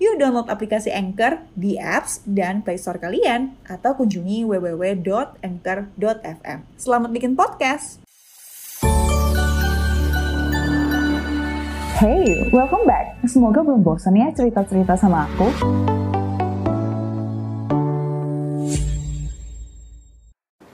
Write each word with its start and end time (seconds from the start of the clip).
Yuk 0.00 0.16
download 0.16 0.48
aplikasi 0.48 0.88
Anchor 0.88 1.44
di 1.52 1.76
apps 1.76 2.24
dan 2.24 2.64
Play 2.64 2.80
Store 2.80 2.96
kalian 2.96 3.60
atau 3.68 3.92
kunjungi 3.92 4.48
www.anchor.fm. 4.48 6.58
Selamat 6.80 7.12
bikin 7.12 7.36
podcast. 7.36 8.00
Hey, 12.00 12.48
welcome 12.50 12.82
back. 12.88 13.20
Semoga 13.28 13.60
belum 13.62 13.84
bosan 13.84 14.16
ya 14.18 14.32
cerita-cerita 14.34 14.98
sama 14.98 15.28
aku. 15.28 15.46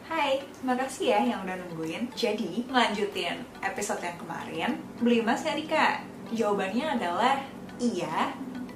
Hai, 0.09 0.41
makasih 0.65 1.13
ya 1.13 1.21
yang 1.35 1.45
udah 1.45 1.59
nungguin. 1.69 2.09
Jadi, 2.17 2.65
lanjutin 2.73 3.45
episode 3.61 4.01
yang 4.01 4.17
kemarin. 4.17 4.81
Beli 5.05 5.21
emas 5.21 5.45
ya 5.45 5.53
Rika? 5.53 6.01
Jawabannya 6.33 6.97
adalah 6.97 7.45
iya, 7.77 8.33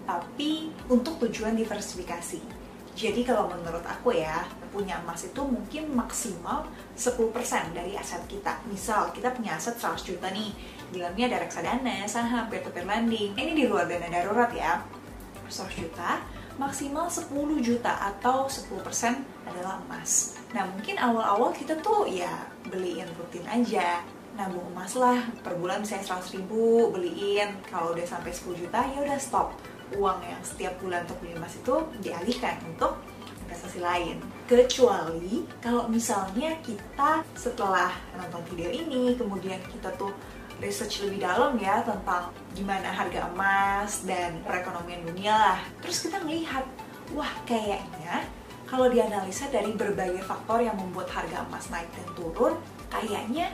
tapi 0.06 0.70
untuk 0.90 1.18
tujuan 1.26 1.54
diversifikasi. 1.54 2.62
Jadi 2.92 3.24
kalau 3.24 3.48
menurut 3.48 3.80
aku 3.88 4.12
ya, 4.12 4.44
punya 4.68 5.00
emas 5.00 5.24
itu 5.24 5.40
mungkin 5.40 5.96
maksimal 5.96 6.68
10% 6.92 7.72
dari 7.72 7.96
aset 7.96 8.20
kita. 8.28 8.60
Misal 8.68 9.08
kita 9.16 9.32
punya 9.32 9.56
aset 9.56 9.80
100 9.80 10.04
juta 10.04 10.28
nih, 10.28 10.52
bilangnya 10.92 11.32
ada 11.32 11.48
reksadana, 11.48 12.04
saham, 12.04 12.52
peer-to-peer 12.52 12.84
lending. 12.84 13.32
Ini 13.32 13.52
di 13.56 13.64
luar 13.64 13.88
dana 13.88 14.12
darurat 14.12 14.52
ya. 14.52 14.84
100 15.48 15.72
juta, 15.72 16.20
maksimal 16.60 17.08
10 17.08 17.32
juta 17.64 17.96
atau 18.12 18.44
10% 18.44 19.24
adalah 19.48 19.80
emas. 19.88 20.36
Nah 20.52 20.68
mungkin 20.68 21.00
awal-awal 21.00 21.56
kita 21.56 21.80
tuh 21.80 22.04
ya 22.04 22.44
beliin 22.68 23.08
rutin 23.16 23.44
aja, 23.48 24.04
nabung 24.36 24.64
emas 24.72 24.96
lah 24.96 25.20
per 25.44 25.56
bulan 25.60 25.84
misalnya 25.84 26.16
100 26.16 26.36
ribu 26.40 26.88
beliin 26.88 27.52
kalau 27.68 27.92
udah 27.92 28.06
sampai 28.08 28.32
10 28.32 28.64
juta 28.64 28.80
ya 28.80 28.98
udah 29.04 29.18
stop 29.20 29.52
uang 29.96 30.18
yang 30.24 30.42
setiap 30.44 30.74
bulan 30.80 31.04
untuk 31.08 31.18
beli 31.22 31.34
emas 31.36 31.54
itu 31.56 31.74
dialihkan 32.00 32.56
untuk 32.68 33.00
investasi 33.46 33.80
lain. 33.84 34.16
Kecuali 34.48 35.44
kalau 35.60 35.88
misalnya 35.88 36.56
kita 36.64 37.20
setelah 37.36 37.92
nonton 38.16 38.40
video 38.52 38.72
ini, 38.72 39.12
kemudian 39.16 39.60
kita 39.68 39.92
tuh 40.00 40.12
research 40.62 41.02
lebih 41.04 41.26
dalam 41.26 41.58
ya 41.58 41.82
tentang 41.82 42.30
gimana 42.54 42.88
harga 42.88 43.28
emas 43.34 44.06
dan 44.06 44.40
perekonomian 44.46 45.02
dunia 45.04 45.34
lah. 45.34 45.58
Terus 45.82 46.08
kita 46.08 46.22
melihat, 46.22 46.64
wah 47.12 47.32
kayaknya 47.44 48.24
kalau 48.70 48.88
dianalisa 48.88 49.52
dari 49.52 49.74
berbagai 49.76 50.24
faktor 50.24 50.64
yang 50.64 50.78
membuat 50.80 51.12
harga 51.12 51.44
emas 51.44 51.68
naik 51.68 51.92
dan 51.92 52.08
turun, 52.16 52.56
kayaknya 52.88 53.52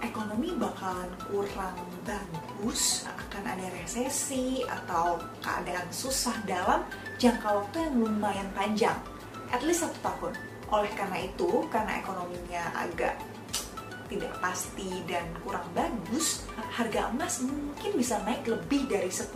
ekonomi 0.00 0.56
bakalan 0.56 1.12
kurang 1.28 1.76
bagus, 2.08 3.04
akan 3.36 3.52
ada 3.52 3.68
resesi 3.76 4.64
atau 4.64 5.20
keadaan 5.44 5.84
susah 5.92 6.32
dalam 6.48 6.80
jangka 7.20 7.44
waktu 7.44 7.84
yang 7.84 7.94
lumayan 8.00 8.48
panjang, 8.56 8.96
at 9.52 9.60
least 9.60 9.84
satu 9.84 10.00
tahun. 10.00 10.32
Oleh 10.72 10.88
karena 10.96 11.28
itu, 11.28 11.68
karena 11.68 12.00
ekonominya 12.00 12.64
agak 12.72 13.20
tidak 14.06 14.38
pasti 14.38 15.02
dan 15.10 15.26
kurang 15.42 15.66
bagus, 15.74 16.46
harga 16.72 17.10
emas 17.10 17.42
mungkin 17.42 17.90
bisa 17.98 18.22
naik 18.22 18.46
lebih 18.46 18.86
dari 18.86 19.10
10%. 19.10 19.34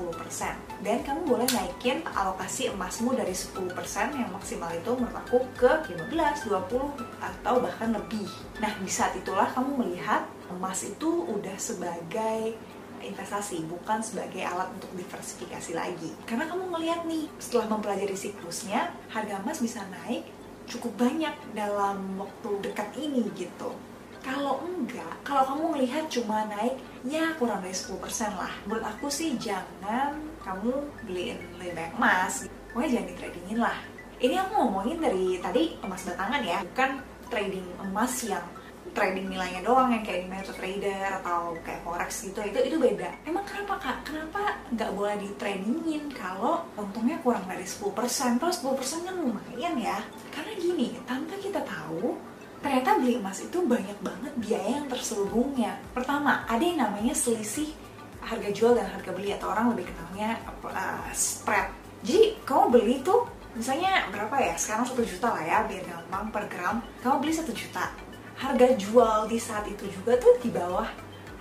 Dan 0.80 1.03
kamu 1.03 1.26
boleh 1.26 1.48
naikin 1.50 2.06
alokasi 2.14 2.70
emasmu 2.70 3.12
dari 3.19 3.34
10% 3.34 3.74
yang 4.14 4.30
maksimal 4.30 4.70
itu 4.70 4.91
menurut 4.94 5.19
aku 5.26 5.38
ke 5.58 5.70
15, 5.91 6.47
20, 6.48 6.94
atau 7.19 7.54
bahkan 7.58 7.91
lebih. 7.92 8.30
Nah, 8.62 8.72
di 8.78 8.91
saat 8.91 9.12
itulah 9.19 9.50
kamu 9.53 9.86
melihat 9.86 10.24
emas 10.50 10.82
itu 10.86 11.26
udah 11.30 11.56
sebagai 11.58 12.54
investasi, 13.02 13.64
bukan 13.66 14.04
sebagai 14.04 14.44
alat 14.44 14.68
untuk 14.76 14.92
diversifikasi 14.94 15.72
lagi. 15.74 16.10
Karena 16.28 16.46
kamu 16.46 16.70
melihat 16.70 17.02
nih, 17.08 17.26
setelah 17.40 17.72
mempelajari 17.72 18.14
siklusnya, 18.14 18.92
harga 19.10 19.40
emas 19.40 19.58
bisa 19.58 19.82
naik 19.88 20.24
cukup 20.70 20.94
banyak 21.10 21.34
dalam 21.52 22.14
waktu 22.14 22.50
dekat 22.62 22.94
ini 22.94 23.26
gitu. 23.34 23.74
Kalau 24.20 24.60
enggak, 24.62 25.16
kalau 25.24 25.42
kamu 25.48 25.64
melihat 25.80 26.04
cuma 26.12 26.44
naik 26.46 26.76
ya 27.08 27.32
kurang 27.40 27.64
dari 27.64 27.72
10% 27.72 27.96
lah. 28.36 28.52
Menurut 28.68 28.84
aku 28.84 29.08
sih 29.08 29.34
jangan 29.40 30.20
kamu 30.44 30.70
beliin 31.08 31.40
lebih 31.58 31.72
banyak 31.72 31.94
emas. 31.96 32.44
Pokoknya 32.70 33.00
jangan 33.00 33.08
di 33.08 33.14
tradingin 33.16 33.58
lah. 33.58 33.78
Ini 34.20 34.34
aku 34.44 34.52
ngomongin 34.60 35.00
dari 35.00 35.40
tadi 35.40 35.62
emas 35.80 36.04
batangan 36.04 36.42
ya, 36.44 36.60
bukan 36.60 36.90
trading 37.32 37.66
emas 37.80 38.12
yang 38.28 38.44
trading 38.90 39.30
nilainya 39.30 39.62
doang 39.62 39.94
yang 39.94 40.02
kayak 40.02 40.26
di 40.26 40.28
MetaTrader 40.28 41.22
atau 41.22 41.54
kayak 41.62 41.80
forex 41.86 42.10
gitu 42.26 42.40
itu 42.42 42.58
itu 42.72 42.76
beda. 42.76 43.10
Emang 43.24 43.44
kenapa 43.46 43.74
kak? 43.78 43.96
Kenapa 44.06 44.58
nggak 44.74 44.90
boleh 44.94 45.16
di 45.18 45.28
tradingin 45.38 46.10
kalau 46.10 46.66
untungnya 46.74 47.16
kurang 47.22 47.46
dari 47.46 47.64
10%? 47.64 48.40
Kalau 48.40 48.52
10% 48.52 49.06
kan 49.06 49.14
lumayan 49.14 49.74
ya. 49.78 49.98
Karena 50.34 50.52
gini, 50.58 50.98
tanpa 51.06 51.34
kita 51.38 51.62
tahu 51.62 52.18
ternyata 52.60 53.00
beli 53.00 53.16
emas 53.16 53.40
itu 53.40 53.58
banyak 53.64 53.98
banget 54.04 54.32
biaya 54.36 54.70
yang 54.82 54.86
terselubungnya. 54.90 55.80
Pertama, 55.96 56.44
ada 56.44 56.60
yang 56.60 56.84
namanya 56.84 57.16
selisih 57.16 57.72
harga 58.20 58.52
jual 58.52 58.76
dan 58.76 58.84
harga 58.84 59.10
beli 59.16 59.32
atau 59.32 59.48
orang 59.48 59.72
lebih 59.72 59.88
kenalnya 59.88 60.36
uh, 60.68 61.08
spread. 61.16 61.72
Jadi 62.04 62.36
kamu 62.44 62.64
beli 62.68 62.96
tuh 63.00 63.24
misalnya 63.56 64.08
berapa 64.12 64.36
ya? 64.40 64.54
Sekarang 64.60 64.84
satu 64.84 65.02
juta 65.04 65.32
lah 65.32 65.44
ya 65.44 65.58
biar 65.64 65.84
gampang 65.88 66.28
per 66.28 66.44
gram. 66.52 66.76
Kamu 67.00 67.16
beli 67.24 67.32
satu 67.32 67.52
juta. 67.56 68.09
Harga 68.40 68.72
jual 68.80 69.28
di 69.28 69.36
saat 69.36 69.68
itu 69.68 69.84
juga 69.92 70.16
tuh 70.16 70.40
di 70.40 70.48
bawah 70.48 70.88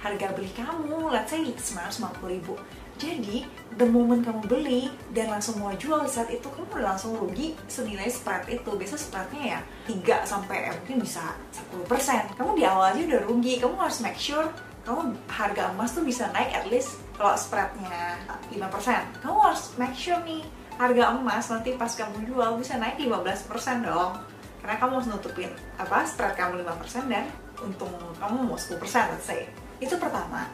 harga 0.03 0.31
beli 0.35 0.51
kamu, 0.51 1.11
let's 1.11 1.31
say 1.31 1.39
950 1.43 2.27
ribu. 2.27 2.55
Jadi, 2.99 3.47
the 3.79 3.87
moment 3.87 4.19
kamu 4.27 4.43
beli 4.51 4.91
dan 5.15 5.31
langsung 5.31 5.63
mau 5.63 5.71
jual 5.79 6.03
saat 6.11 6.27
itu, 6.27 6.43
kamu 6.43 6.67
udah 6.75 6.95
langsung 6.95 7.15
rugi 7.15 7.55
senilai 7.71 8.11
spread 8.11 8.43
itu. 8.51 8.67
Biasa 8.75 8.99
spreadnya 8.99 9.55
ya 9.55 9.59
3 9.88 10.27
sampai 10.27 10.67
eh, 10.67 10.75
mungkin 10.75 11.07
bisa 11.07 11.39
10%. 11.88 12.35
Kamu 12.35 12.59
di 12.59 12.67
awal 12.67 12.91
aja 12.91 12.99
udah 13.07 13.21
rugi. 13.23 13.63
Kamu 13.63 13.79
harus 13.79 14.03
make 14.03 14.19
sure 14.19 14.51
kamu 14.83 15.15
harga 15.31 15.71
emas 15.71 15.95
tuh 15.95 16.03
bisa 16.03 16.27
naik 16.35 16.51
at 16.51 16.67
least 16.67 16.99
kalau 17.15 17.39
spreadnya 17.39 18.19
5%. 18.51 19.23
Kamu 19.23 19.38
harus 19.39 19.71
make 19.79 19.95
sure 19.95 20.19
nih 20.27 20.43
harga 20.75 21.15
emas 21.15 21.47
nanti 21.47 21.75
pas 21.79 21.91
kamu 21.95 22.27
jual 22.27 22.59
bisa 22.59 22.75
naik 22.75 22.99
15% 22.99 23.88
dong. 23.88 24.19
Karena 24.59 24.75
kamu 24.77 24.91
harus 24.99 25.07
nutupin 25.07 25.51
apa 25.79 26.03
spread 26.03 26.35
kamu 26.35 26.63
5% 26.67 27.11
dan 27.11 27.25
untung 27.63 27.91
kamu 28.19 28.35
mau 28.47 28.59
10% 28.59 28.79
let's 29.15 29.27
say. 29.27 29.47
Itu 29.79 29.95
pertama. 29.95 30.47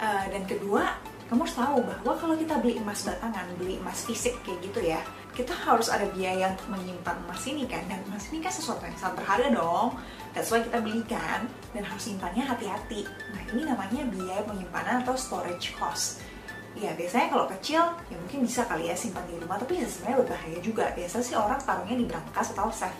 Uh, 0.00 0.24
dan 0.32 0.48
kedua, 0.48 0.96
kamu 1.28 1.46
harus 1.46 1.54
tahu 1.54 1.78
bahwa 1.86 2.12
kalau 2.18 2.34
kita 2.34 2.58
beli 2.58 2.80
emas 2.82 3.06
batangan, 3.06 3.46
beli 3.54 3.78
emas 3.78 4.02
fisik 4.02 4.34
kayak 4.42 4.58
gitu 4.66 4.80
ya, 4.82 4.98
kita 5.30 5.54
harus 5.54 5.86
ada 5.86 6.08
biaya 6.10 6.50
untuk 6.50 6.74
menyimpan 6.74 7.16
emas 7.22 7.42
ini 7.46 7.70
kan, 7.70 7.86
dan 7.86 8.02
emas 8.10 8.26
ini 8.34 8.42
kan 8.42 8.50
sesuatu 8.50 8.82
yang 8.82 8.98
sangat 8.98 9.22
berharga 9.22 9.48
dong. 9.54 9.94
That's 10.34 10.50
why 10.50 10.64
kita 10.64 10.82
belikan 10.82 11.46
dan 11.70 11.82
harus 11.86 12.02
simpannya 12.02 12.42
hati-hati. 12.42 13.06
Nah 13.06 13.42
ini 13.54 13.62
namanya 13.62 14.02
biaya 14.10 14.42
penyimpanan 14.42 15.06
atau 15.06 15.14
storage 15.14 15.70
cost. 15.78 16.18
Ya 16.78 16.94
biasanya 16.94 17.28
kalau 17.34 17.46
kecil 17.50 17.82
ya 18.08 18.16
mungkin 18.16 18.46
bisa 18.46 18.62
kali 18.66 18.86
ya 18.86 18.94
simpan 18.94 19.26
di 19.26 19.36
rumah, 19.40 19.58
tapi 19.58 19.82
sebenarnya 19.82 20.22
berbahaya 20.22 20.58
juga. 20.62 20.84
Biasanya 20.94 21.24
sih 21.24 21.36
orang 21.36 21.60
taruhnya 21.62 21.96
di 21.98 22.06
brankas 22.06 22.54
atau 22.54 22.70
safe 22.70 22.98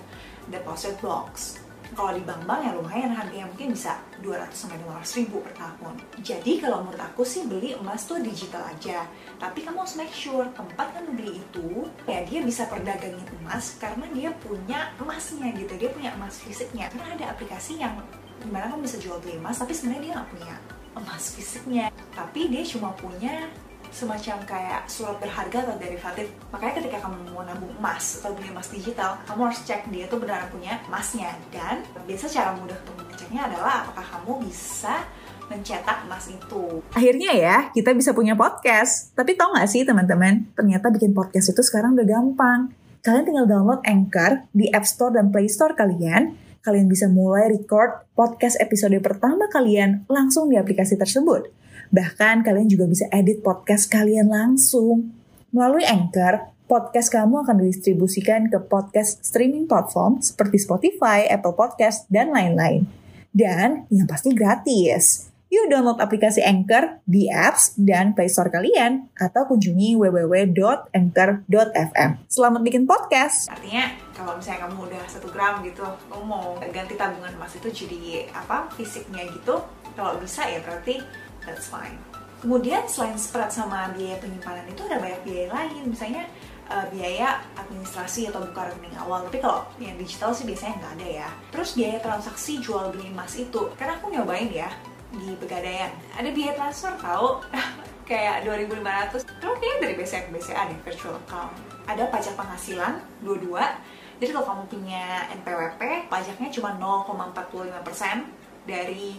deposit 0.50 0.99
box 0.99 1.61
kalau 1.91 2.15
di 2.15 2.23
bank-bank 2.23 2.61
ya 2.62 2.73
lumayan 2.75 3.11
harganya 3.11 3.50
mungkin 3.50 3.75
bisa 3.75 3.99
200 4.23 4.55
sampai 4.55 4.79
500 4.87 5.19
ribu 5.19 5.43
per 5.43 5.55
tahun. 5.59 5.94
Jadi 6.23 6.53
kalau 6.62 6.87
menurut 6.87 7.03
aku 7.03 7.27
sih 7.27 7.43
beli 7.50 7.75
emas 7.75 8.06
tuh 8.06 8.23
digital 8.23 8.62
aja. 8.62 9.11
Tapi 9.43 9.67
kamu 9.67 9.83
harus 9.83 9.99
make 9.99 10.15
sure 10.15 10.47
tempat 10.55 10.94
kamu 10.94 11.11
beli 11.19 11.43
itu 11.43 11.91
ya 12.06 12.23
dia 12.23 12.41
bisa 12.47 12.71
perdagangin 12.71 13.27
emas 13.43 13.75
karena 13.83 14.06
dia 14.15 14.31
punya 14.39 14.94
emasnya 15.03 15.50
gitu. 15.59 15.73
Dia 15.75 15.91
punya 15.91 16.11
emas 16.15 16.39
fisiknya. 16.39 16.87
Karena 16.94 17.19
ada 17.19 17.27
aplikasi 17.35 17.83
yang 17.83 17.99
di 18.39 18.49
mana 18.49 18.71
kamu 18.71 18.87
bisa 18.87 18.97
jual 19.03 19.19
beli 19.19 19.43
emas 19.43 19.59
tapi 19.59 19.75
sebenarnya 19.75 20.03
dia 20.03 20.12
nggak 20.15 20.31
punya 20.31 20.55
emas 20.94 21.25
fisiknya. 21.35 21.87
Tapi 22.15 22.41
dia 22.55 22.62
cuma 22.71 22.94
punya 22.94 23.50
semacam 23.91 24.39
kayak 24.47 24.87
surat 24.87 25.19
berharga 25.19 25.67
atau 25.67 25.77
derivatif. 25.77 26.27
Makanya 26.55 26.75
ketika 26.83 26.99
kamu 27.05 27.35
mau 27.35 27.43
nabung 27.43 27.71
emas 27.79 28.23
atau 28.23 28.33
beli 28.33 28.49
emas 28.51 28.71
digital, 28.71 29.19
kamu 29.27 29.51
harus 29.51 29.61
cek 29.67 29.91
dia 29.91 30.07
tuh 30.07 30.19
benar 30.23 30.47
punya 30.49 30.79
emasnya. 30.87 31.35
Dan 31.51 31.83
biasa 32.07 32.31
cara 32.31 32.55
mudah 32.55 32.79
untuk 32.87 32.97
mengeceknya 33.03 33.51
adalah 33.51 33.85
apakah 33.85 34.07
kamu 34.07 34.47
bisa 34.47 35.05
mencetak 35.51 36.07
emas 36.07 36.31
itu. 36.31 36.79
Akhirnya 36.95 37.31
ya, 37.35 37.57
kita 37.75 37.91
bisa 37.91 38.15
punya 38.15 38.39
podcast. 38.39 39.11
Tapi 39.19 39.35
tau 39.35 39.51
gak 39.51 39.67
sih 39.67 39.83
teman-teman, 39.83 40.47
ternyata 40.55 40.95
bikin 40.95 41.11
podcast 41.11 41.51
itu 41.51 41.63
sekarang 41.67 41.99
udah 41.99 42.07
gampang. 42.07 42.71
Kalian 43.03 43.25
tinggal 43.27 43.47
download 43.51 43.83
Anchor 43.83 44.47
di 44.55 44.71
App 44.71 44.87
Store 44.87 45.11
dan 45.11 45.35
Play 45.35 45.51
Store 45.51 45.75
kalian. 45.75 46.39
Kalian 46.61 46.87
bisa 46.87 47.09
mulai 47.09 47.49
record 47.49 48.05
podcast 48.13 48.61
episode 48.61 48.93
pertama 49.01 49.49
kalian 49.49 50.05
langsung 50.07 50.53
di 50.53 50.61
aplikasi 50.61 51.01
tersebut. 51.01 51.60
Bahkan 51.91 52.47
kalian 52.47 52.71
juga 52.71 52.87
bisa 52.87 53.11
edit 53.11 53.43
podcast 53.43 53.91
kalian 53.91 54.31
langsung. 54.31 55.11
Melalui 55.51 55.83
Anchor, 55.83 56.55
podcast 56.71 57.11
kamu 57.11 57.43
akan 57.43 57.67
didistribusikan 57.67 58.47
ke 58.47 58.63
podcast 58.63 59.27
streaming 59.27 59.67
platform 59.67 60.23
seperti 60.23 60.63
Spotify, 60.63 61.27
Apple 61.27 61.59
Podcast, 61.59 62.07
dan 62.07 62.31
lain-lain. 62.31 62.87
Dan 63.35 63.91
yang 63.91 64.07
pasti 64.07 64.31
gratis. 64.31 65.35
Yuk 65.51 65.67
download 65.67 65.99
aplikasi 65.99 66.47
Anchor 66.47 67.03
di 67.03 67.27
apps 67.27 67.75
dan 67.75 68.15
Play 68.15 68.31
Store 68.31 68.55
kalian 68.55 69.11
atau 69.19 69.51
kunjungi 69.51 69.99
www.anchor.fm. 69.99 72.11
Selamat 72.31 72.63
bikin 72.63 72.87
podcast. 72.87 73.51
Artinya 73.51 73.91
kalau 74.15 74.39
misalnya 74.39 74.71
kamu 74.71 74.87
udah 74.87 75.03
satu 75.11 75.27
gram 75.35 75.59
gitu, 75.67 75.83
kamu 76.07 76.23
mau 76.23 76.55
ganti 76.71 76.95
tabungan 76.95 77.35
emas 77.35 77.51
itu 77.59 77.67
jadi 77.67 78.31
apa 78.31 78.71
fisiknya 78.79 79.27
gitu, 79.27 79.59
kalau 79.99 80.23
bisa 80.23 80.47
ya 80.47 80.63
berarti 80.63 81.03
that's 81.45 81.69
fine. 81.69 81.99
Kemudian 82.41 82.89
selain 82.89 83.21
spread 83.21 83.53
sama 83.53 83.93
biaya 83.93 84.17
penyimpanan 84.17 84.65
itu 84.65 84.81
ada 84.89 84.97
banyak 84.97 85.21
biaya 85.29 85.47
lain, 85.53 85.93
misalnya 85.93 86.25
uh, 86.73 86.87
biaya 86.89 87.43
administrasi 87.59 88.33
atau 88.33 88.41
buka 88.47 88.73
rekening 88.73 88.97
awal. 88.97 89.27
Tapi 89.29 89.45
kalau 89.45 89.69
yang 89.77 89.99
digital 90.01 90.33
sih 90.33 90.49
biasanya 90.49 90.81
nggak 90.81 90.95
ada 90.97 91.09
ya. 91.27 91.29
Terus 91.53 91.77
biaya 91.77 91.99
transaksi 92.01 92.63
jual 92.63 92.95
beli 92.95 93.13
emas 93.13 93.37
itu. 93.37 93.69
Karena 93.77 94.01
aku 94.01 94.09
nyobain 94.09 94.49
ya 94.49 94.71
di 95.13 95.35
Pegadaian. 95.37 95.91
Ada 96.17 96.31
biaya 96.31 96.53
transfer 96.57 96.95
tau. 97.03 97.43
Kayak 98.11 98.43
2500 98.43 99.23
terus 99.23 99.25
kayaknya 99.63 99.77
dari 99.87 99.95
BCA 99.95 100.21
ke 100.27 100.31
BCA 100.35 100.63
deh 100.67 100.79
virtual 100.83 101.15
account. 101.15 101.55
Ada 101.87 102.11
pajak 102.11 102.35
penghasilan 102.35 102.99
dua-dua. 103.23 103.79
Jadi 104.19 104.35
kalau 104.35 104.47
kamu 104.51 104.65
punya 104.67 105.31
NPWP 105.39 106.11
pajaknya 106.11 106.51
cuma 106.51 106.75
0,45% 107.07 108.67
dari 108.67 109.15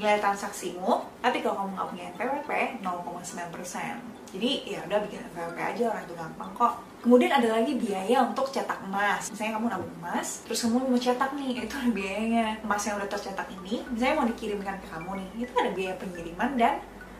nilai 0.00 0.16
transaksimu 0.16 1.20
tapi 1.20 1.44
kalau 1.44 1.68
kamu 1.68 1.70
nggak 1.76 1.88
punya 1.92 2.04
NPWP 2.16 2.50
0,9% 2.80 4.20
jadi 4.30 4.50
ya 4.62 4.78
udah 4.86 4.98
bikin 5.02 5.26
NPWP 5.34 5.58
aja 5.58 5.82
orang 5.90 6.02
itu 6.06 6.14
gampang 6.14 6.50
kok. 6.54 6.74
Kemudian 7.02 7.32
ada 7.34 7.48
lagi 7.50 7.74
biaya 7.74 8.22
untuk 8.22 8.46
cetak 8.52 8.78
emas. 8.86 9.26
Misalnya 9.32 9.58
kamu 9.58 9.66
nabung 9.74 9.94
emas 9.98 10.46
terus 10.46 10.62
kamu 10.62 10.86
mau 10.86 11.00
cetak 11.00 11.30
nih 11.34 11.66
itu 11.66 11.74
ada 11.74 11.90
biayanya. 11.90 12.46
Emas 12.62 12.82
yang 12.86 13.02
udah 13.02 13.10
tercetak 13.10 13.48
ini 13.50 13.82
misalnya 13.90 14.14
mau 14.22 14.26
dikirimkan 14.30 14.78
ke 14.78 14.86
kamu 14.86 15.10
nih 15.18 15.28
itu 15.42 15.52
ada 15.58 15.70
biaya 15.74 15.94
pengiriman 15.98 16.50
dan 16.54 16.74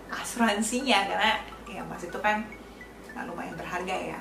asuransinya. 0.06 0.98
Karena 1.10 1.30
ya 1.66 1.80
emas 1.82 2.02
itu 2.06 2.18
kan 2.22 2.46
nah, 3.18 3.26
lumayan 3.26 3.58
berharga 3.58 3.96
ya. 4.14 4.20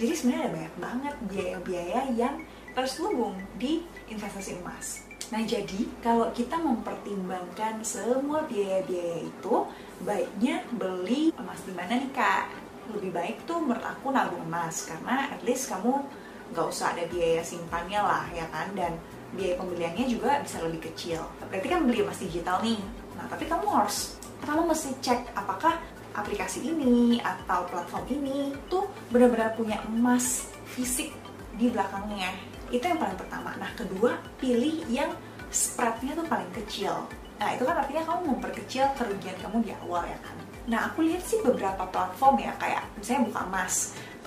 Jadi 0.00 0.12
sebenarnya 0.16 0.40
ada 0.48 0.52
banyak 0.56 0.74
banget 0.80 1.14
biaya-biaya 1.28 2.00
yang 2.16 2.34
terselubung 2.72 3.36
di 3.60 3.84
investasi 4.08 4.56
emas 4.64 5.09
Nah, 5.30 5.46
jadi 5.46 5.86
kalau 6.02 6.26
kita 6.34 6.58
mempertimbangkan 6.58 7.86
semua 7.86 8.42
biaya-biaya 8.50 9.30
itu, 9.30 9.54
baiknya 10.02 10.66
beli 10.74 11.30
emas 11.38 11.62
di 11.62 11.70
mana 11.70 12.02
nih, 12.02 12.10
Kak? 12.10 12.50
Lebih 12.90 13.14
baik 13.14 13.36
tuh 13.46 13.62
menurut 13.62 13.86
aku 13.86 14.10
nabung 14.10 14.42
emas, 14.50 14.90
karena 14.90 15.30
at 15.30 15.38
least 15.46 15.70
kamu 15.70 16.02
nggak 16.50 16.66
usah 16.66 16.98
ada 16.98 17.06
biaya 17.06 17.46
simpannya 17.46 18.02
lah, 18.02 18.26
ya 18.34 18.42
kan? 18.50 18.74
Dan 18.74 18.98
biaya 19.30 19.54
pembeliannya 19.54 20.10
juga 20.10 20.42
bisa 20.42 20.58
lebih 20.66 20.90
kecil. 20.90 21.22
Berarti 21.46 21.68
kan 21.70 21.86
beli 21.86 22.02
emas 22.02 22.18
digital 22.18 22.58
nih. 22.66 22.82
Nah, 23.14 23.30
tapi 23.30 23.46
kamu 23.46 23.70
harus, 23.70 24.18
kamu 24.42 24.66
mesti 24.66 24.98
cek 24.98 25.30
apakah 25.38 25.78
aplikasi 26.10 26.74
ini 26.74 27.22
atau 27.22 27.70
platform 27.70 28.02
ini 28.10 28.50
tuh 28.66 28.90
benar-benar 29.14 29.54
punya 29.54 29.78
emas 29.86 30.50
fisik 30.66 31.14
di 31.54 31.70
belakangnya 31.70 32.49
itu 32.70 32.84
yang 32.86 32.98
paling 32.98 33.18
pertama 33.18 33.50
nah 33.58 33.70
kedua 33.74 34.18
pilih 34.38 34.86
yang 34.86 35.10
spreadnya 35.50 36.14
tuh 36.14 36.26
paling 36.26 36.50
kecil 36.54 37.06
nah 37.36 37.50
itu 37.54 37.62
kan 37.66 37.76
artinya 37.82 38.02
kamu 38.06 38.20
memperkecil 38.38 38.84
kerugian 38.94 39.36
kamu 39.42 39.66
di 39.66 39.72
awal 39.86 40.06
ya 40.06 40.18
kan 40.22 40.36
nah 40.70 40.80
aku 40.90 41.02
lihat 41.02 41.22
sih 41.26 41.42
beberapa 41.42 41.82
platform 41.90 42.38
ya 42.38 42.54
kayak 42.62 42.86
misalnya 42.94 43.28
buka 43.32 43.40
emas 43.48 43.74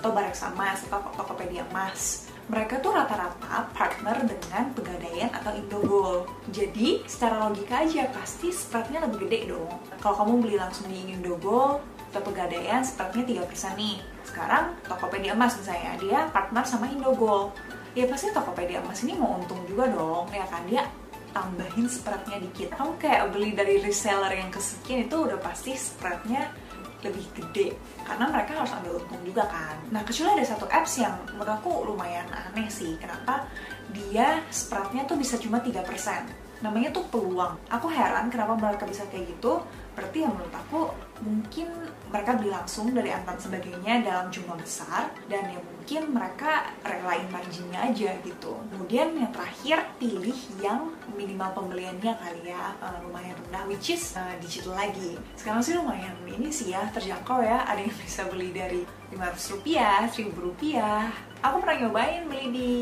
atau 0.04 0.12
Bareksa 0.12 0.52
Emas 0.52 0.84
atau 0.84 1.00
Tokopedia 1.16 1.64
Emas 1.72 2.28
mereka 2.44 2.76
tuh 2.76 2.92
rata-rata 2.92 3.72
partner 3.72 4.20
dengan 4.20 4.68
Pegadaian 4.76 5.32
atau 5.32 5.56
Indogold. 5.56 6.28
Jadi 6.52 7.00
secara 7.08 7.48
logika 7.48 7.80
aja 7.80 8.04
pasti 8.12 8.52
spreadnya 8.52 9.00
lebih 9.08 9.24
gede 9.24 9.56
dong. 9.56 9.72
Kalau 10.04 10.12
kamu 10.20 10.44
beli 10.44 10.56
langsung 10.60 10.92
di 10.92 11.08
Indogold 11.08 11.80
atau 12.12 12.20
Pegadaian 12.20 12.84
spreadnya 12.84 13.48
3% 13.48 13.80
nih. 13.80 13.96
Sekarang 14.28 14.76
Tokopedia 14.84 15.32
Emas 15.32 15.56
misalnya, 15.56 15.96
dia 15.96 16.20
partner 16.28 16.64
sama 16.68 16.84
Indogold 16.92 17.56
ya 17.94 18.04
pasti 18.10 18.34
Tokopedia 18.34 18.82
Emas 18.82 19.00
ini 19.06 19.14
mau 19.14 19.38
untung 19.38 19.62
juga 19.70 19.86
dong 19.88 20.26
ya 20.34 20.44
kan? 20.50 20.66
Dia 20.66 20.82
tambahin 21.34 21.86
spreadnya 21.90 22.38
dikit. 22.42 22.74
Kamu 22.74 22.98
kayak 22.98 23.34
beli 23.34 23.54
dari 23.54 23.82
reseller 23.82 24.30
yang 24.34 24.50
kesekian 24.50 25.06
itu 25.10 25.16
udah 25.26 25.38
pasti 25.42 25.74
spreadnya 25.74 26.50
lebih 27.02 27.26
gede. 27.34 27.74
Karena 28.06 28.30
mereka 28.30 28.62
harus 28.62 28.74
ambil 28.74 29.02
untung 29.02 29.22
juga 29.22 29.46
kan. 29.46 29.76
Nah 29.90 30.02
kecuali 30.02 30.38
ada 30.38 30.46
satu 30.46 30.66
apps 30.70 31.02
yang 31.02 31.14
menurut 31.34 31.50
aku 31.50 31.70
lumayan 31.86 32.26
aneh 32.30 32.70
sih. 32.70 32.98
Kenapa? 32.98 33.46
Dia 33.90 34.42
spreadnya 34.50 35.06
tuh 35.06 35.18
bisa 35.18 35.38
cuma 35.38 35.62
3% 35.62 35.82
namanya 36.62 36.94
tuh 36.96 37.04
peluang. 37.12 37.60
Aku 37.68 37.92
heran 37.92 38.32
kenapa 38.32 38.56
mereka 38.56 38.88
bisa 38.88 39.04
kayak 39.12 39.28
gitu. 39.36 39.60
Berarti 39.92 40.24
yang 40.24 40.32
menurut 40.32 40.54
aku 40.54 40.90
mungkin 41.20 41.68
mereka 42.14 42.38
beli 42.38 42.54
langsung 42.54 42.94
dari 42.94 43.10
Antam 43.10 43.34
sebagainya 43.34 44.06
dalam 44.06 44.30
jumlah 44.30 44.54
besar 44.54 45.10
dan 45.26 45.50
ya 45.50 45.58
mungkin 45.58 46.14
mereka 46.14 46.70
relain 46.86 47.26
marginnya 47.34 47.90
aja 47.90 48.14
gitu. 48.22 48.54
Kemudian 48.70 49.18
yang 49.18 49.34
terakhir 49.34 49.82
pilih 49.98 50.38
yang 50.62 50.94
minimal 51.18 51.50
pembeliannya 51.50 52.14
kali 52.14 52.54
ya 52.54 52.70
uh, 52.78 53.02
lumayan 53.02 53.34
rendah 53.34 53.66
which 53.66 53.90
is 53.90 54.14
uh, 54.14 54.30
digital 54.38 54.78
lagi. 54.78 55.18
Sekarang 55.34 55.58
sih 55.58 55.74
lumayan 55.74 56.14
ini 56.30 56.54
sih 56.54 56.70
ya 56.70 56.86
terjangkau 56.94 57.42
ya. 57.42 57.66
Ada 57.66 57.82
yang 57.82 57.90
bisa 58.06 58.22
beli 58.30 58.54
dari 58.54 58.86
500 59.10 59.54
rupiah 59.58 60.06
1000 60.06 60.30
rupiah. 60.38 61.10
Aku 61.42 61.58
pernah 61.66 61.82
nyobain 61.82 62.30
beli 62.30 62.46
di 62.54 62.72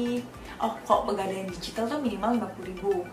oh 0.61 0.77
kok 0.85 1.09
pegadaian 1.09 1.49
digital 1.49 1.89
tuh 1.89 2.05
minimal 2.05 2.37
50 2.37 2.69
ribu 2.69 3.09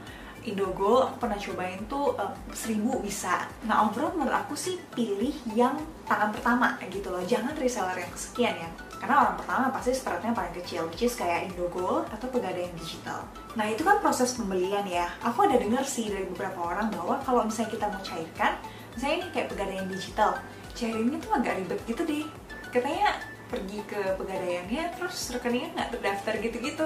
Indogo 0.51 1.05
aku 1.05 1.15
pernah 1.21 1.39
cobain 1.39 1.79
tuh 1.85 2.17
uh, 2.17 2.33
seribu 2.51 2.99
bisa. 2.99 3.45
Nah 3.69 3.85
overall 3.85 4.13
menurut 4.17 4.45
aku 4.45 4.57
sih 4.57 4.81
pilih 4.93 5.33
yang 5.53 5.77
tangan 6.09 6.33
pertama 6.33 6.75
gitu 6.89 7.13
loh. 7.13 7.21
Jangan 7.23 7.53
reseller 7.55 7.97
yang 7.97 8.11
kesekian 8.11 8.55
ya. 8.57 8.69
Karena 8.99 9.15
orang 9.23 9.35
pertama 9.39 9.65
pasti 9.71 9.95
spreadnya 9.95 10.35
paling 10.35 10.51
kecil 10.59 10.89
which 10.91 11.07
is 11.07 11.15
kayak 11.15 11.47
Indogo 11.47 12.03
atau 12.09 12.27
pegadaian 12.27 12.73
digital. 12.75 13.23
Nah 13.55 13.65
itu 13.69 13.85
kan 13.85 14.01
proses 14.03 14.35
pembelian 14.35 14.83
ya. 14.89 15.07
Aku 15.23 15.47
ada 15.47 15.55
dengar 15.55 15.85
sih 15.87 16.11
dari 16.11 16.27
beberapa 16.27 16.59
orang 16.59 16.91
bahwa 16.91 17.15
kalau 17.23 17.47
misalnya 17.47 17.71
kita 17.71 17.85
mau 17.87 18.01
cairkan 18.03 18.53
misalnya 18.97 19.15
ini 19.23 19.27
kayak 19.31 19.47
pegadaian 19.53 19.87
digital 19.87 20.31
cairinnya 20.75 21.17
tuh 21.23 21.31
agak 21.35 21.53
ribet 21.63 21.79
gitu 21.87 22.01
deh. 22.03 22.25
Katanya 22.69 23.17
pergi 23.49 23.81
ke 23.89 24.15
pegadaiannya 24.15 24.95
terus 24.95 25.33
rekeningnya 25.33 25.69
nggak 25.75 25.89
terdaftar 25.97 26.33
gitu-gitu. 26.39 26.85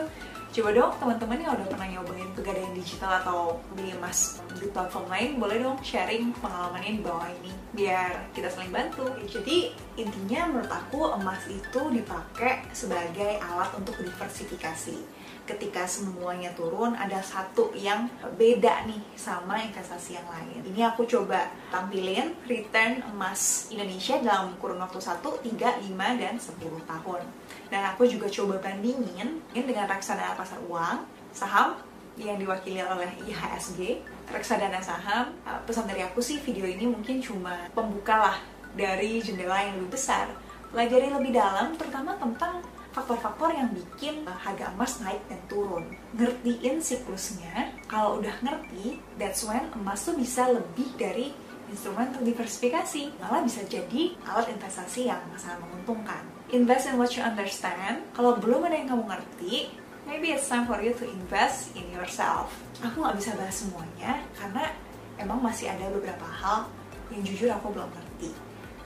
Coba 0.53 0.70
dong 0.70 0.93
teman-teman 1.01 1.41
yang 1.41 1.51
udah 1.58 1.65
pernah 1.65 1.88
nyobain 1.89 2.29
pegadaian 2.38 2.74
digital 2.77 3.25
atau 3.25 3.58
beli 3.74 3.89
emas 3.98 4.38
di 4.53 4.70
platform 4.70 5.10
lain 5.10 5.41
boleh 5.41 5.58
dong 5.65 5.82
sharing 5.82 6.29
pengalamannya 6.38 7.01
di 7.01 7.01
bawah 7.01 7.25
ini 7.41 7.51
biar 7.74 8.29
kita 8.38 8.53
saling 8.53 8.70
bantu. 8.70 9.10
Jadi 9.25 9.74
intinya 9.98 10.53
menurut 10.53 10.70
aku 10.70 11.10
emas 11.17 11.41
itu 11.50 11.82
dipakai 11.89 12.70
sebagai 12.70 13.41
alat 13.41 13.74
untuk 13.74 13.98
diversifikasi 13.98 15.23
ketika 15.43 15.83
semuanya 15.83 16.55
turun 16.55 16.95
ada 16.95 17.19
satu 17.19 17.75
yang 17.75 18.07
beda 18.39 18.88
nih 18.88 19.01
sama 19.19 19.59
investasi 19.59 20.15
yang 20.15 20.27
lain. 20.31 20.63
Ini 20.71 20.95
aku 20.95 21.03
coba 21.03 21.51
tampilin 21.67 22.31
return 22.47 23.03
emas 23.12 23.67
Indonesia 23.67 24.15
dalam 24.23 24.55
kurun 24.59 24.79
waktu 24.79 25.03
1, 25.03 25.19
3, 25.19 25.83
5, 25.83 26.21
dan 26.21 26.35
10 26.39 26.63
tahun. 26.88 27.21
Dan 27.67 27.81
aku 27.91 28.07
juga 28.07 28.31
coba 28.31 28.55
bandingin 28.63 29.43
dengan 29.51 29.85
reksadana 29.91 30.35
pasar 30.39 30.63
uang 30.63 31.03
saham 31.35 31.75
yang 32.15 32.38
diwakili 32.38 32.79
oleh 32.79 33.09
IHSG 33.25 34.00
reksadana 34.31 34.79
saham. 34.79 35.33
Uh, 35.43 35.59
pesan 35.65 35.89
dari 35.89 36.05
aku 36.05 36.23
sih 36.23 36.39
video 36.39 36.63
ini 36.63 36.88
mungkin 36.88 37.19
cuma 37.19 37.67
pembuka 37.73 38.31
lah 38.31 38.38
dari 38.77 39.19
jendela 39.19 39.59
yang 39.59 39.81
lebih 39.81 39.97
besar. 39.97 40.29
Pelajari 40.71 41.13
lebih 41.13 41.33
dalam 41.35 41.75
terutama 41.77 42.17
tentang 42.17 42.63
faktor-faktor 42.93 43.50
yang 43.51 43.73
bikin 43.73 44.21
uh, 44.29 44.38
harga 44.38 44.69
emas 44.71 45.01
naik 45.01 45.19
dan 45.27 45.41
turun. 45.50 45.89
Ngertiin 46.13 46.77
siklusnya, 46.79 47.73
kalau 47.89 48.21
udah 48.21 48.33
ngerti, 48.45 49.01
that's 49.17 49.41
when 49.43 49.65
emas 49.73 50.05
tuh 50.05 50.13
bisa 50.13 50.45
lebih 50.47 50.93
dari 50.95 51.33
instrumen 51.73 52.13
untuk 52.13 52.29
diversifikasi. 52.29 53.17
Malah 53.17 53.41
bisa 53.41 53.65
jadi 53.65 54.13
alat 54.29 54.53
investasi 54.53 55.09
yang 55.09 55.19
sangat 55.41 55.59
menguntungkan. 55.65 56.21
Invest 56.53 56.93
in 56.93 57.01
what 57.01 57.09
you 57.17 57.25
understand. 57.25 58.05
Kalau 58.13 58.38
belum 58.38 58.69
ada 58.69 58.77
yang 58.77 58.93
kamu 58.93 59.09
ngerti, 59.09 59.73
maybe 60.05 60.29
it's 60.29 60.45
time 60.45 60.69
for 60.69 60.77
you 60.77 60.93
to 60.93 61.09
invest 61.09 61.73
in 61.73 61.89
yourself. 61.89 62.53
Aku 62.85 63.01
nggak 63.01 63.17
bisa 63.17 63.33
bahas 63.33 63.57
semuanya, 63.57 64.21
karena 64.38 64.69
emang 65.17 65.41
masih 65.41 65.73
ada 65.73 65.89
beberapa 65.89 66.29
hal 66.29 66.69
yang 67.09 67.25
jujur 67.25 67.50
aku 67.50 67.73
belum 67.73 67.89
ngerti. 67.89 68.31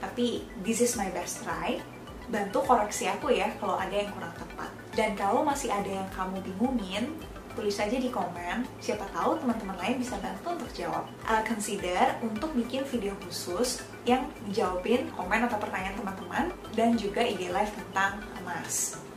Tapi 0.00 0.46
this 0.64 0.80
is 0.80 0.96
my 0.96 1.12
best 1.12 1.44
try 1.44 1.76
bantu 2.28 2.64
koreksi 2.64 3.08
aku 3.08 3.32
ya 3.32 3.48
kalau 3.56 3.76
ada 3.76 3.92
yang 3.92 4.10
kurang 4.12 4.32
tepat. 4.36 4.70
Dan 4.92 5.14
kalau 5.14 5.40
masih 5.46 5.72
ada 5.72 5.88
yang 5.88 6.08
kamu 6.12 6.42
bingungin, 6.42 7.14
tulis 7.58 7.74
saja 7.74 7.98
di 7.98 8.06
komen, 8.06 8.62
siapa 8.78 9.02
tahu 9.10 9.34
teman-teman 9.42 9.74
lain 9.82 9.98
bisa 9.98 10.14
bantu 10.22 10.54
untuk 10.54 10.70
jawab. 10.78 11.04
Uh, 11.26 11.42
consider 11.42 12.14
untuk 12.22 12.54
bikin 12.54 12.86
video 12.86 13.14
khusus 13.26 13.82
yang 14.06 14.26
jawabin 14.54 15.10
komen 15.18 15.46
atau 15.46 15.58
pertanyaan 15.58 15.96
teman-teman 15.98 16.44
dan 16.78 16.94
juga 16.94 17.26
ide 17.26 17.50
live 17.50 17.72
tentang 17.74 18.22
emas. 18.42 19.07